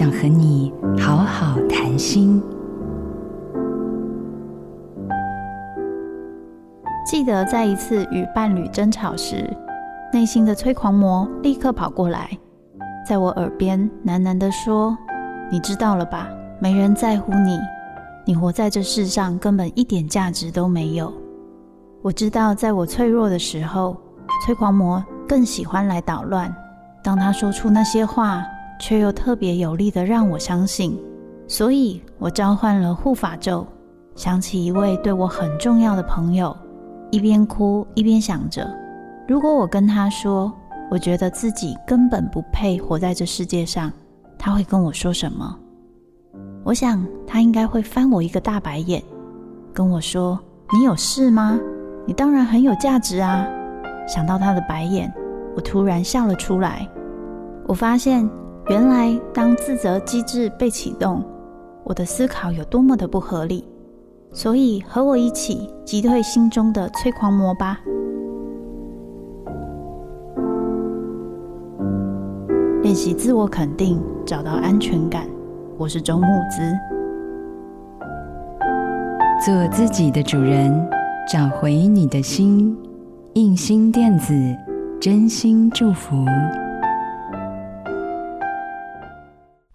[0.00, 2.42] 想和你好好谈心。
[7.06, 9.54] 记得在一次与伴侣争吵时，
[10.10, 12.30] 内心的催狂魔立刻跑过来，
[13.06, 14.96] 在我耳边喃喃地说
[15.52, 16.30] ：“你知道了吧？
[16.58, 17.60] 没人在乎你，
[18.24, 21.12] 你活在这世上根本一点价值都没有。”
[22.00, 23.94] 我知道，在我脆弱的时候，
[24.46, 26.50] 催狂魔更喜欢来捣乱。
[27.04, 28.42] 当他说出那些话，
[28.80, 30.98] 却又特别有力的让我相信，
[31.46, 33.64] 所以我召唤了护法咒，
[34.16, 36.56] 想起一位对我很重要的朋友，
[37.12, 38.68] 一边哭一边想着，
[39.28, 40.52] 如果我跟他说，
[40.90, 43.92] 我觉得自己根本不配活在这世界上，
[44.36, 45.56] 他会跟我说什么？
[46.64, 49.02] 我想他应该会翻我一个大白眼，
[49.72, 50.38] 跟我说
[50.72, 51.60] ：“你有事吗？”
[52.06, 53.46] 你当然很有价值啊！
[54.08, 55.12] 想到他的白眼，
[55.54, 56.88] 我突然笑了出来。
[57.66, 58.28] 我发现，
[58.68, 61.24] 原来当自责机制被启动，
[61.82, 63.64] 我的思考有多么的不合理。
[64.32, 67.80] 所以，和我一起击退心中的催狂魔吧。
[72.82, 75.26] 练习自我肯定，找到安全感。
[75.76, 76.62] 我是周木子，
[79.44, 80.88] 做自己的主人。
[81.28, 82.76] 找回你的心，
[83.34, 84.34] 印心电子，
[85.00, 86.24] 真心祝福。